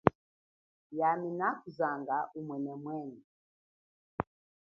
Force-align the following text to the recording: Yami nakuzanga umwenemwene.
Yami 0.99 1.29
nakuzanga 1.37 2.15
umwenemwene. 2.37 3.19